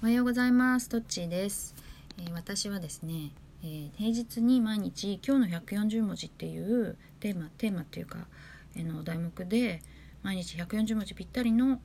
[0.00, 0.88] おはようございます。
[0.88, 1.74] トッチーです、
[2.18, 3.32] えー私はですね、
[3.64, 8.28] えー平日に毎日今日の140文字っていうテーマテーマっていうか、
[8.76, 9.82] えーの題目で
[10.22, 11.80] 毎日140文字ぴったりの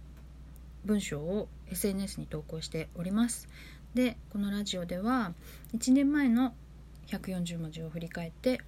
[0.85, 3.47] 文章を SNS に投稿しております。
[3.95, 5.33] でこのラジオでは
[5.75, 6.53] 1年前の
[7.07, 8.61] 140文字を振り返って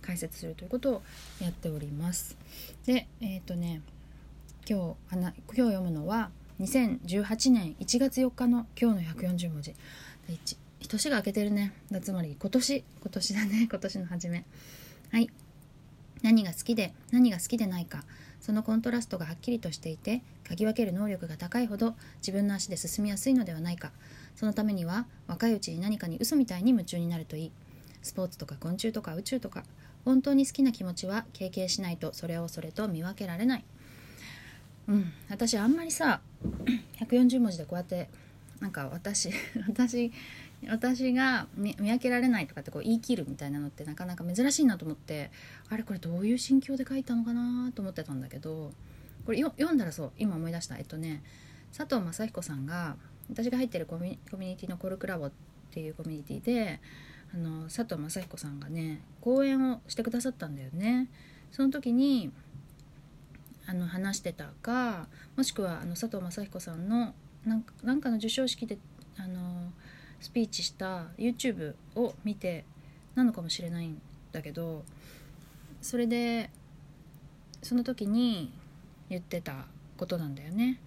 [0.00, 1.02] 解説するということを
[1.40, 2.36] やっております。
[2.86, 3.82] でえっ、とね
[4.64, 6.30] 今日今日読むのは
[6.62, 9.72] 2018年1月4日の今日の140文字。
[9.72, 9.78] で
[10.32, 10.56] 一
[10.88, 11.72] 年が明けてるね。
[11.90, 12.84] だつまり今年。
[13.00, 13.66] 今年だね。
[13.68, 14.44] 今年の初め。
[15.10, 15.28] はい。
[16.22, 18.04] 何が好きで何が好きでないか。
[18.40, 23.90] そのコントラストがはっきりとしていて嗅ぎ分ける能力が高いほど自分の足で進みやすいのではないか。
[24.36, 27.52] そのためには若いうちに何かに嘘みたいに夢中になるといい。
[28.02, 29.64] スポーツとか昆虫とか宇宙とか
[30.04, 33.64] 本当に好きな気持ちは経験しないとそれをそれと見分けられない。
[34.88, 36.20] うん私あんまりさ
[37.00, 38.08] 140文字でこうやって
[38.60, 39.30] なんか私
[39.68, 40.12] 私
[40.68, 45.30] 私が見分けられないとかってこう言い切るみたいなのってなかなか珍しいなと思って
[45.68, 48.72] あれこれどういう心境で書いたのかなと思ってたんだけど
[49.26, 51.22] これ読んだらそう今思い出したえっとね
[51.76, 52.96] 佐藤正彦さんが
[53.28, 55.32] 私が入ってるコミュコミュニティのコルクラボっ
[55.70, 56.80] ていうコミュニティで
[57.34, 61.08] あの佐藤正彦さんがね講演をしてくださったんだよね。
[61.50, 62.30] その時に
[63.66, 65.06] あの話してたか
[65.36, 68.78] もしくはあの佐藤正彦さんのなんかなんかの授賞式で
[69.16, 69.72] あの
[70.20, 72.64] スピーチした YouTube を見て
[73.14, 74.00] なのかもしれないん
[74.32, 74.84] だけど
[75.80, 76.50] それで
[77.62, 78.52] その時に
[79.08, 79.66] 言ってた
[79.96, 80.80] ことなんだよね。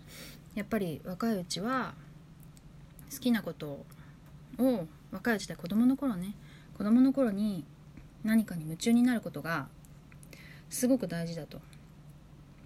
[0.55, 1.93] やっぱり若いうちは
[3.13, 3.85] 好きなこと
[4.57, 6.33] を若いうちで子供の頃ね
[6.77, 7.65] 子供の頃に
[8.23, 9.67] 何かに夢中になることが
[10.69, 11.61] すごく大事だと。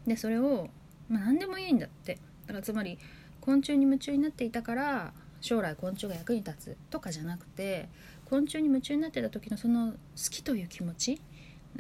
[0.10, 0.70] でそれを、
[1.08, 3.00] まあ、何でもいいんだってだからつまり
[3.40, 7.88] 昆虫に夢中になっていたから将来昆虫が役に立つとかじゃなくて
[8.26, 9.98] 昆虫に夢中になってた時のその好
[10.30, 11.22] きという気持ち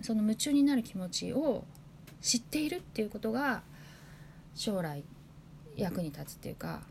[0.01, 1.65] その夢中になる気持ちを
[2.21, 3.61] 知っているっていうことが
[4.55, 5.03] 将来
[5.75, 6.81] 役に立つっていうか、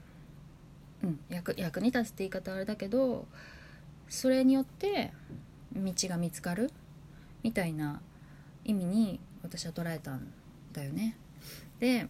[1.03, 3.27] うん、役役に立つって言い方はあれだけど
[4.09, 5.13] それによって
[5.75, 6.71] 道が見つかる
[7.43, 8.01] みたいな
[8.65, 10.33] 意味に私は捉えたん
[10.73, 11.17] だよね。
[11.81, 12.05] でや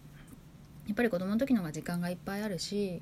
[0.91, 3.01] っぱり子供の時の方が時間がいっぱいあるし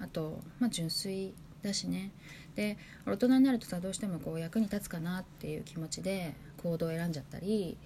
[0.00, 2.12] あと、まあ、純粋だしね。
[2.54, 2.76] で
[3.06, 7.76] 大人になるとさどうしてもこう役に立つかなっていう気持ちで行動を選んじゃったり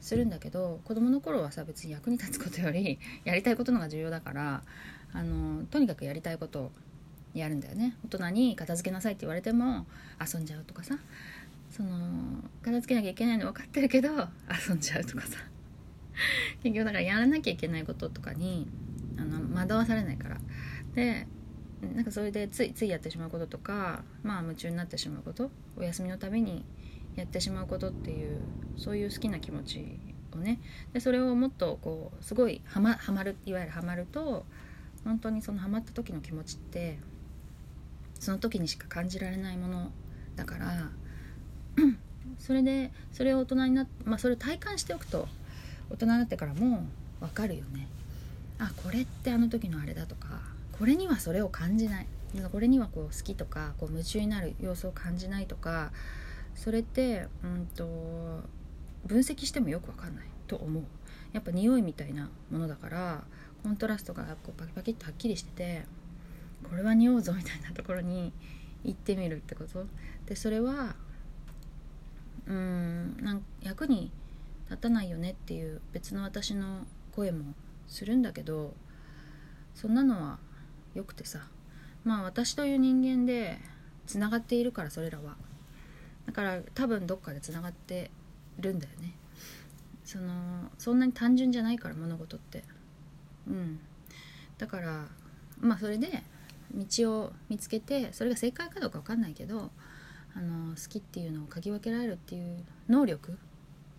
[0.00, 4.62] するんだけど子供の頃はさ別に役に立つことより やりたいことのが重要だから
[5.12, 6.72] あのとにかくやりたいことを
[7.34, 7.96] やるんだよね。
[8.04, 9.86] 大人に片付けなさいって言われても
[10.20, 10.98] 遊んじゃうとかさ。
[11.70, 14.08] その片付けなきゃいけないの分かってるけど
[14.68, 15.38] 遊んじゃうとかさ。
[16.62, 18.68] 結局だからやらなきゃいけないこととかに
[19.16, 20.40] あの惑わされないから。
[20.94, 21.26] で
[21.94, 26.64] なんかそれでついついやってしまうこととかまあ夢中になってしまうことお休みのたびに
[27.16, 28.40] やってしまうことっていう
[28.76, 29.98] そういう好きな気持ち
[30.32, 30.58] をね。
[30.92, 34.46] でそれをもっとこうすごいハマハマるいわゆるハマると
[35.04, 36.98] 本当にそのハマった時の気持ちって
[38.18, 39.92] その時にしか感じられないもの
[40.34, 40.90] だから。
[42.38, 45.28] それでそれを大人になってまあそれを体感しておくと
[45.90, 46.86] 大人になってからも
[47.20, 47.88] 分かるよね。
[48.58, 50.40] あこれってあの時のあれだとか
[50.78, 52.06] これにはそれを感じない。
[52.52, 55.90] これにはこう好きとかこう夢中になる様子を感じないとか
[56.54, 57.84] それってうんと
[59.06, 60.82] 分析してもよく分かんないと思う。
[61.32, 63.24] やっぱ匂いみたいなものだから
[63.62, 65.82] コントラストがこうパキパキっとはっきりしてて
[66.68, 68.32] これは匂うぞみたいなところに
[68.84, 69.86] 行ってみるってこと。
[70.26, 70.96] でそれは
[72.46, 74.12] うんなん役に立
[74.70, 77.54] 立たないよねっていう別の私の声も
[77.86, 78.74] するんだけど
[79.74, 80.38] そんなのは
[80.94, 81.46] よくてさ
[82.04, 83.58] まあ私という人間で
[84.06, 85.36] つながっているからそれらは。
[86.26, 88.10] だから多分どっかでつながって
[88.58, 89.14] るんだよね。
[90.04, 92.62] そのそんなに単純じゃないから物事って。
[93.48, 93.80] うん。
[94.58, 95.08] だから
[95.60, 96.22] まあそれで
[96.72, 99.70] 道を見つけてそれが正解かどうか分かんないけど
[100.34, 103.38] あの好きっていうのを嗅ぎ分けられるっていう能力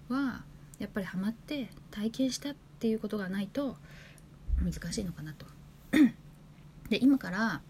[0.09, 0.44] は
[0.79, 3.75] やっぱりハマって体験したっていうことがないと
[4.63, 5.45] 難しいのかなと。
[6.89, 7.62] で今から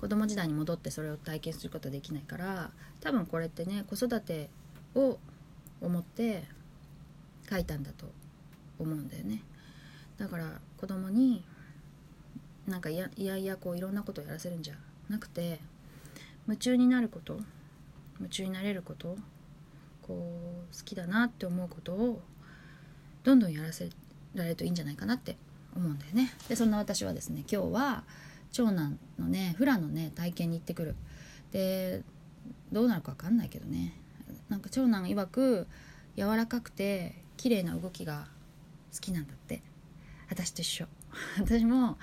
[0.00, 2.70] 子供時代に戻ってそれを体験することはできないから
[3.00, 4.50] 多分これってね子育て
[4.94, 5.18] を
[5.80, 6.44] 思って
[7.48, 8.06] 書いたんだと
[8.78, 9.42] 思うんだよね。
[10.18, 11.44] だから子供に
[12.66, 14.74] なんかいやいやいやこういろんなことをやらせるんじゃ
[15.08, 15.60] なくて
[16.46, 17.40] 夢中になること
[18.18, 19.16] 夢中になれること
[20.02, 22.22] こう好きだなって思うことを
[23.26, 23.90] どんどんやらせ
[24.36, 25.36] られるといいんじゃないかなって
[25.74, 26.32] 思うんだよね。
[26.48, 28.04] でそんな私はですね今日は
[28.52, 30.94] 長男のねフラのね体験に行ってくる。
[31.50, 32.04] で
[32.70, 33.94] どうなるか分かんないけどね。
[34.48, 35.66] なんか長男曰く
[36.16, 38.28] 柔らかくて綺麗な動きが
[38.94, 39.60] 好きなんだって。
[40.30, 40.86] 私と一緒。
[41.40, 41.98] 私も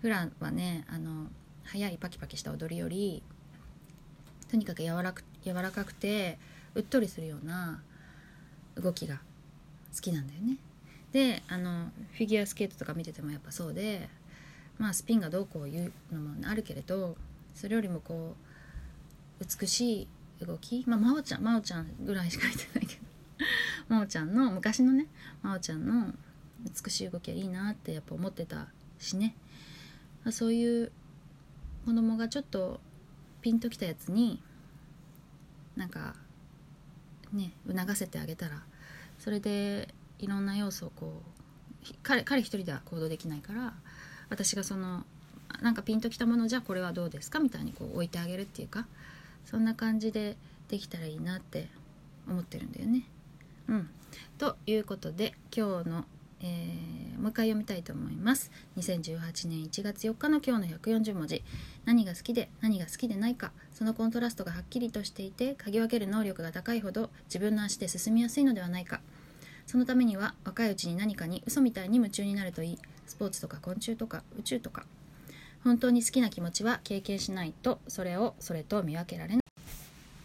[0.00, 1.26] フラはねあの
[1.64, 3.22] 速いパキパキした踊りより
[4.50, 6.38] とにかく柔らく柔らかくて
[6.74, 7.82] うっとりするような
[8.76, 9.20] 動きが
[9.98, 10.56] 好きなんだよね。
[11.12, 14.08] であのフィギュアスケートとか見ててもやっぱそうで
[14.78, 17.16] まあスピンがどうこう言うのもあるけれど
[17.54, 18.36] それよりもこ
[19.40, 20.02] う美し
[20.40, 23.00] い動きまあ真央ちゃん真央ちゃんぐらいしか見てないけど
[23.88, 25.06] 真央ちゃんの昔のね
[25.42, 26.14] 真央ちゃんの
[26.84, 28.68] 美しい動きはいいなってやっぱ思ってた
[28.98, 29.34] しね、
[30.24, 30.92] まあ、そういう
[31.86, 32.80] 子供がちょっと
[33.40, 34.42] ピンときたやつに
[35.76, 36.14] なんか
[37.32, 38.62] ね促せてあげたら
[39.28, 39.88] それで
[40.20, 41.20] いろんな要素をこ
[41.86, 43.74] う彼彼一人では行動できないから
[44.30, 45.04] 私がその
[45.60, 48.86] なんかピンときたものじゃこれはどうですかみたいにこう置いてあげるっていうか
[49.44, 50.38] そんな感じで
[50.70, 51.68] できたらいいなって
[52.26, 53.02] 思ってるんだよね。
[53.68, 53.90] うん、
[54.38, 56.04] ということで今日の、
[56.40, 58.50] えー、もう一回読みたいと思います。
[58.78, 61.44] 2018年1月4日の今日の140文字
[61.84, 69.02] 何が好きで何が好きでないかそのコントラストがはっきりとしていて嗅ぎ分ける能力が高いほど自分の足で進みやすいのではないか
[69.68, 72.78] そのためには若いうちに何かに嘘みたいに夢中になるといい。
[73.06, 74.86] スポーツとか昆虫とか宇宙とか。
[75.62, 79.42] 本当に好きな気持ちは経験しないとそれをそれと見分けられない。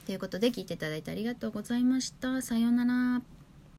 [0.06, 2.42] ということで聞いていただいてありがとうございました。
[2.42, 3.33] さようなら。